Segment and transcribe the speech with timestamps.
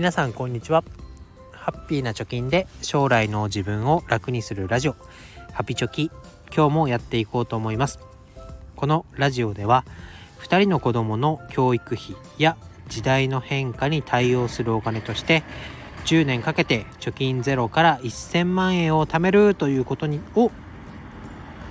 [0.00, 0.82] 皆さんこんにちは。
[1.52, 4.96] ハッピーな貯金で将来の自分を楽にするラジオ。
[5.52, 6.10] ハピチョキ
[6.46, 7.98] 今日もやっていこうと思います。
[8.76, 9.84] このラジオでは
[10.38, 12.56] 2人の子供の教育費や
[12.88, 15.42] 時代の変化に対応するお金として
[16.06, 20.50] 10年かけて貯金ゼロから1000万円を貯めるということにを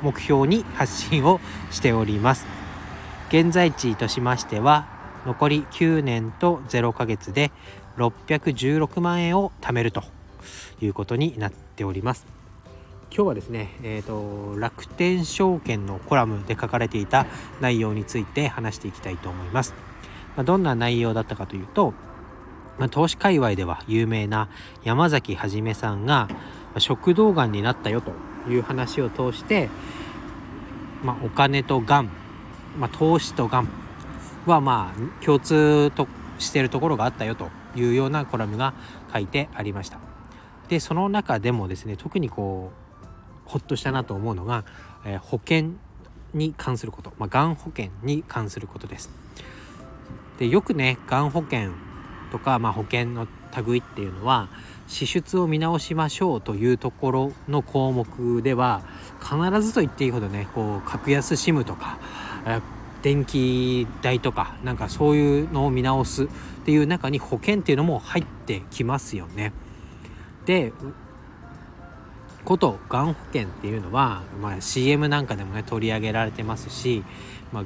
[0.04, 1.40] 目標に発信を
[1.72, 2.46] しております。
[3.30, 7.52] 現在地としましては残り9年と0ヶ月で
[8.00, 10.04] 616万円を貯めると
[10.82, 12.26] いうことになっております。
[13.12, 17.26] 今日はですね、えーと、楽天証券のコラムで書かれていた
[17.60, 19.74] 内容について話していきたいと思います、
[20.38, 21.96] まあ、どんな内容だったかというと、
[22.78, 24.48] まあ、投資界隈では有名な
[24.84, 26.28] 山崎はじめさんが
[26.78, 28.14] 食道がんになったよと
[28.48, 29.70] いう話を通して、
[31.04, 32.12] まあ、お金とがん、
[32.78, 33.70] ま、投資とがん
[34.46, 36.08] はまあ共通と
[36.40, 38.74] しているところがあったよというようなコラムが
[39.14, 40.00] 書いてありました。
[40.70, 44.64] でその中でもですね特にこうほっとしたなと思うのが、
[45.06, 45.72] えー、保険
[46.34, 49.10] に関すること、まあ、がん保険に関することです。
[50.38, 51.72] でよくねがん保険
[52.32, 53.28] とか、まあ、保険の
[53.66, 54.50] 類っていうのは
[54.88, 58.82] 支出を見直しましょうというところの項目では
[59.20, 62.00] 必ずと言っていいほどねこう格安 SIM とか
[63.02, 66.28] 電気代とかなんかそういうのを見直すっ
[66.66, 69.54] ていう中に保険っていうのも入ってきますよね。
[70.46, 70.74] で
[72.46, 77.04] ことがん保険っていうのは、まあ、CM なんかでもね取り上げられてますし、
[77.52, 77.64] まあ、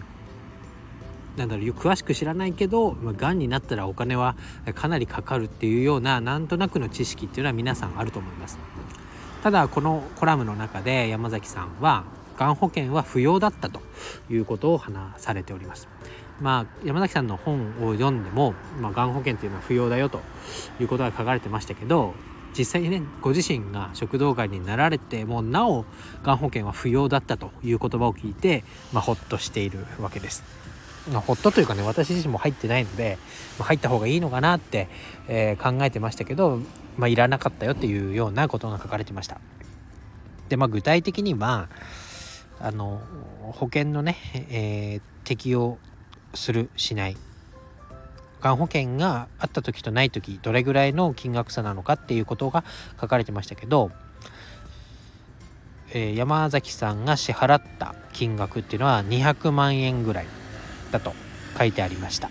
[1.37, 4.35] なんだろう詳しく知らないけど、まあ、がんになったらお金は
[4.75, 8.59] かなりかかるっていうようななんとなくの知識っていうのは皆さんあると思います。
[9.41, 12.05] ただこのコラムの中で山崎さんは
[12.37, 13.81] がん保険は不要だったと
[14.29, 15.87] いうことを話されております。
[16.41, 20.19] まあ、山崎さんの本を読んでも、まあ、がん保険というのは不要だよと
[20.79, 22.13] いうことが書かれてましたけど
[22.57, 25.85] 実際にねご自身が食道がんになられてもなお
[26.23, 30.43] がん保険は不要だったという言葉を聞いて、まあ、ほっとしているわけです。
[31.11, 33.17] まあ、ほっとというかね私自身も入ってないので、
[33.59, 34.87] まあ、入った方がいいのかなって、
[35.27, 36.59] えー、考えてましたけど、
[36.97, 39.39] まあ、いらなかったよっていうようなことが書かれてました。
[40.49, 41.67] でまあ具体的には
[42.59, 43.01] あの
[43.53, 44.17] 保険のね、
[44.49, 45.77] えー、適用
[46.33, 47.17] するしない
[48.41, 52.63] がん保険があった時とない時どれぐらいの金額差なのかっていうことが
[52.99, 53.91] 書かれてましたけど、
[55.93, 60.27] えー、山崎さんが支払った金額っていうのは200万円ぐらい
[60.91, 61.13] だと
[61.57, 62.29] 書いてありました。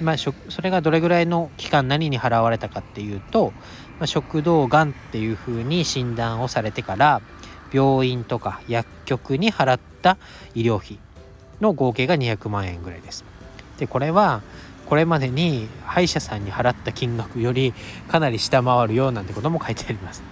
[0.00, 3.52] まあ、それがどれぐらいの期間何に払われたかっていうと、
[3.98, 7.22] まあ、食道がんっていうふうに診断をされてから
[7.72, 10.18] 病院とか薬局に払った
[10.54, 10.98] 医療費
[11.60, 13.24] の合計が200万円ぐらいです。
[13.78, 14.42] でこれは
[14.86, 17.74] これまでに歯医者さんに払った金額より
[18.08, 20.22] かなり下回るようなんてことも書いてあります。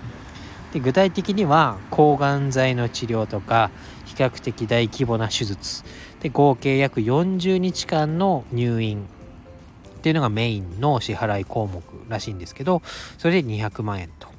[0.72, 3.70] で具体的には抗がん剤の治療とか
[4.06, 5.84] 比較的大規模な手術
[6.20, 9.06] で合計約40日間の入院
[9.98, 12.82] っていうのがメインの支払い項目らしいんですけど
[13.18, 14.33] それで200万円と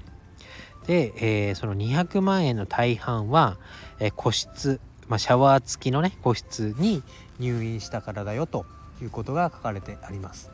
[0.87, 3.57] で、えー、その200万円の大半は、
[3.99, 7.03] えー、個室、まあ、シャワー付きのね個室に
[7.39, 8.65] 入院したからだよと
[9.01, 10.51] いうことが書かれてあります。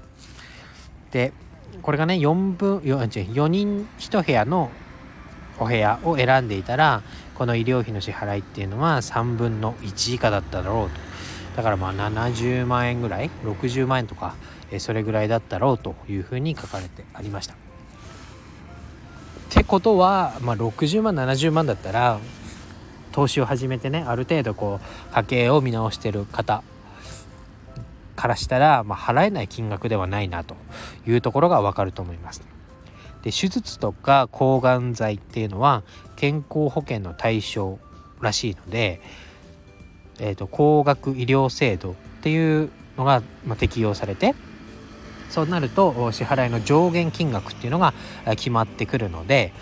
[1.11, 1.33] で
[1.81, 4.69] これがね4分 4, 4人1部屋の
[5.59, 7.01] お部屋を選んでいたら
[7.35, 10.99] この医療費の支払いっていうのは3分の1以下だっただろうと
[11.57, 14.35] だからまあ70万円ぐらい60万円とか
[14.79, 17.70] それぐらいだったろうというふうに書かれてありました。
[19.61, 22.19] ってことは、まあ、60万70万だったら
[23.11, 26.63] 投資を始めてねある程度こう家計を見直してる方
[28.15, 30.55] からしたら、まあ、払えない金額ではないなと
[31.05, 32.41] いうところがわかると思います。
[33.21, 35.83] で手術とか抗がん剤っていうのは
[36.15, 37.77] 健康保険の対象
[38.19, 38.99] らしいので、
[40.19, 41.93] えーと、高額医療制度っ
[42.23, 44.33] ていうのが、まあ、適用されて
[45.31, 47.93] そうなると支払いの上限金額っていうのが
[48.31, 49.53] 決まってくるので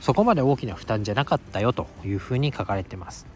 [0.00, 3.26] そこまで大きな負担じゃなかったよというふうに書かれてます。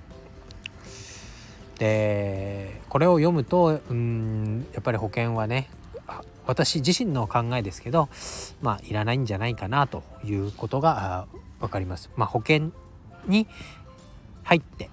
[1.79, 5.69] でこれを読むとうんやっぱり保険はね
[6.47, 8.09] 私自身の考えですけど
[8.63, 11.27] まあいらないんじゃないかなということが
[11.59, 12.09] 分かります。
[12.17, 12.71] まあ、保険
[13.27, 13.49] に
[14.45, 14.91] 入って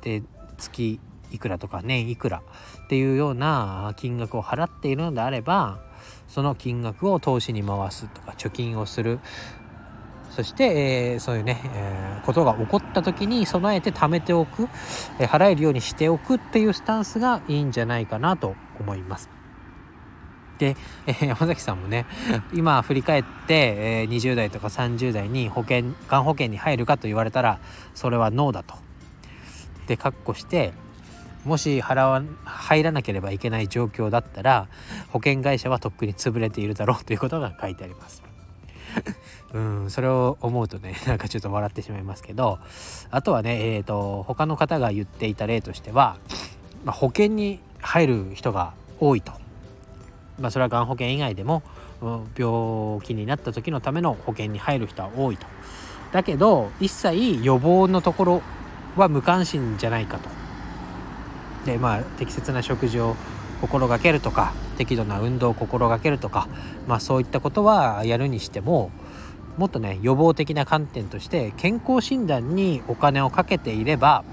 [0.00, 0.22] で
[0.56, 0.98] 月
[1.30, 2.42] いくらとか年いくら
[2.84, 5.89] っていうような金額を払っているのであれば
[6.28, 9.20] その金額を投資に回すとか貯金をする
[10.30, 14.68] そして、えー、そういうね、えー、ことが起こった時に備えて貯めておく、
[15.18, 19.28] えー、払えるようにしておくっていうスタンスがいいんじゃないかなと思います。
[20.58, 20.76] で、
[21.06, 22.06] えー、山崎さんもね
[22.52, 27.60] 今振り返って、えー、20代とか30代に保険がん保険に入るかと言われたら
[27.94, 28.76] それはノーだと。
[29.88, 30.72] で括弧して
[31.44, 34.68] もし払わ入らなければいけない状況だったら
[35.08, 38.22] 保険会社はとっくに潰れているだろうということが書いてあります。
[39.54, 42.58] うんそれを思うとね なんかちょっと笑ってしまいますけど
[43.10, 46.16] あとはねえっ、ー、と他の方が言っていた例としては、
[46.84, 49.32] まあ、保険に入る人が多いと。
[50.38, 51.62] まあ、それはがん保険以外でも
[52.00, 55.46] 病気になった時のための保険に入る人は多いと。
[56.12, 58.42] だけど一切予防のところ
[58.96, 60.39] は無関心じゃないかと。
[61.64, 63.16] でまあ適切な食事を
[63.60, 66.48] 心がけるとか適度な運動を心がけるとか、
[66.86, 68.90] まあ、そういったことはやるにしても
[69.58, 74.24] もっとね予防的な観点として健康診断にお金をかけていれば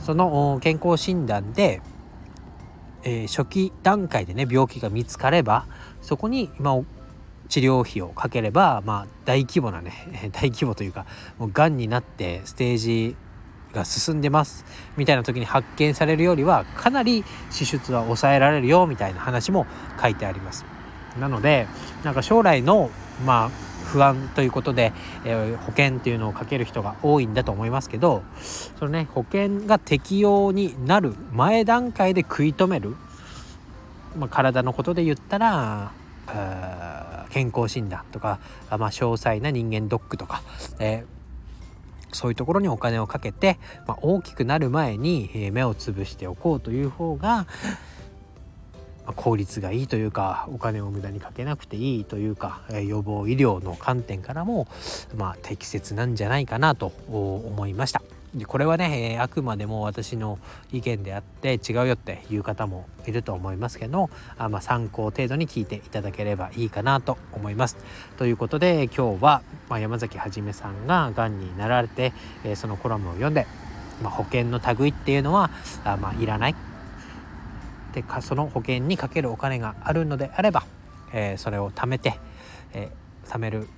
[0.00, 1.80] その健康診断で、
[3.04, 5.66] えー、初期段階でね病気が見つかれば
[6.02, 6.78] そこに、ま、
[7.48, 9.92] 治療費をかければ、まあ、大規模なね
[10.32, 11.06] 大規模というか
[11.38, 13.16] もうがんになってステージ
[13.74, 14.64] が進んでます。
[14.96, 19.66] みたいな時に発見されるよりはかなり支出は抑えられるよみたいな話も
[20.00, 20.64] 書いてあります。
[21.20, 21.66] なので
[22.02, 22.90] なんか将来の
[23.24, 23.50] まあ
[23.84, 24.92] 不安ということで、
[25.24, 28.24] えー、保険っていうのをかける人が多いんだと思いますけど
[28.78, 32.96] そのね保険が適用になる前段階で食い止める、
[34.16, 35.92] まあ、体のことで言ったら
[37.30, 40.42] 健康診断とか、まあ、詳細な人間ドックとか、
[40.80, 41.13] えー
[42.14, 47.46] そういうところにお金をかけて、まあ、大きくなる前に目をつぶしておこうという方が
[49.16, 54.66] 効率がいいというかお金を無駄にかけなくていいというか予防医療の観点からも、
[55.14, 58.02] まあ、適切なんじゃないかなと思いました。
[58.34, 60.40] でこれはね、えあくまでも私の
[60.72, 67.76] 意見であって違うよっていう方もいると思いますけどあ、まあ、参考程度に聞いていただければいいかなと思います。
[68.16, 72.12] ということで今日は、まあ、山崎はじめさんががんになられて、
[72.44, 73.46] えそのコラムを読んで、
[74.02, 75.50] まあ、保険の類っていうのは
[75.84, 76.56] あ、まあ、いらない
[77.92, 80.64] でかその保険にかけるお金があるのであれば、
[81.12, 82.18] えー、それを貯めて、
[82.72, 82.90] え、
[83.26, 83.68] 貯める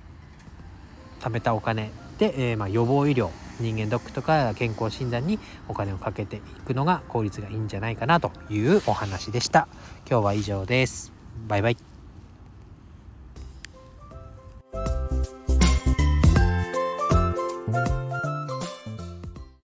[1.19, 9.67] 貯めたお金で、え、ま、予防医療人間ドックとか健康診断にお金をかけていくのが効率がいいんじゃないかなというお話でした。
[10.09, 11.11] 今日は以上です。
[11.47, 11.96] バイバイ。